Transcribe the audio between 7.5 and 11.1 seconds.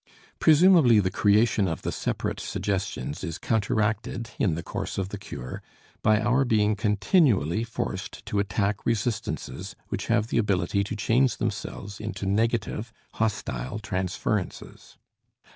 forced to attack resistances which have the ability to